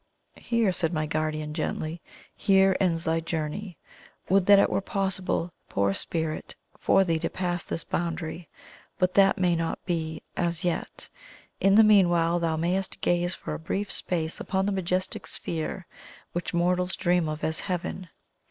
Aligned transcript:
"Here," 0.41 0.71
said 0.71 0.91
my 0.93 1.05
guardian 1.05 1.53
gently 1.53 2.01
"here 2.35 2.75
ends 2.79 3.03
thy 3.03 3.19
journey. 3.19 3.77
Would 4.29 4.47
that 4.47 4.57
it 4.57 4.71
were 4.71 4.81
possible, 4.81 5.53
poor 5.69 5.93
Spirit, 5.93 6.55
for 6.79 7.03
thee 7.03 7.19
to 7.19 7.29
pass 7.29 7.63
this 7.63 7.83
boundary! 7.83 8.49
But 8.97 9.13
that 9.13 9.37
may 9.37 9.55
not 9.55 9.85
be 9.85 10.23
as 10.35 10.63
yet. 10.65 11.07
In 11.59 11.75
the 11.75 11.83
meanwhile 11.83 12.39
thou 12.39 12.55
mayest 12.57 12.99
gaze 13.01 13.35
for 13.35 13.53
a 13.53 13.59
brief 13.59 13.91
space 13.91 14.39
upon 14.39 14.65
the 14.65 14.71
majestic 14.71 15.27
sphere 15.27 15.85
which 16.31 16.51
mortals 16.51 16.95
dream 16.95 17.29
of 17.29 17.43
as 17.43 17.59
Heaven. 17.59 18.09